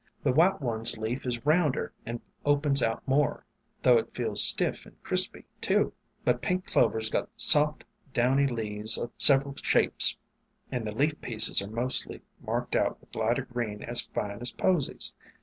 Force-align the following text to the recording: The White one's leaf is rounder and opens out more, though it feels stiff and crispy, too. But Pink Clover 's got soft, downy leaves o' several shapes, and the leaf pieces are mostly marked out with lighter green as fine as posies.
The 0.23 0.31
White 0.33 0.59
one's 0.61 0.97
leaf 0.97 1.27
is 1.27 1.45
rounder 1.45 1.93
and 2.07 2.21
opens 2.43 2.81
out 2.81 3.07
more, 3.07 3.45
though 3.83 3.99
it 3.99 4.15
feels 4.15 4.43
stiff 4.43 4.87
and 4.87 4.95
crispy, 5.03 5.45
too. 5.61 5.93
But 6.25 6.41
Pink 6.41 6.65
Clover 6.65 6.99
's 6.99 7.11
got 7.11 7.29
soft, 7.37 7.83
downy 8.11 8.47
leaves 8.47 8.97
o' 8.97 9.11
several 9.19 9.53
shapes, 9.61 10.17
and 10.71 10.87
the 10.87 10.95
leaf 10.97 11.21
pieces 11.21 11.61
are 11.61 11.67
mostly 11.67 12.23
marked 12.43 12.75
out 12.75 12.99
with 12.99 13.13
lighter 13.13 13.45
green 13.45 13.83
as 13.83 14.01
fine 14.01 14.39
as 14.41 14.51
posies. 14.51 15.13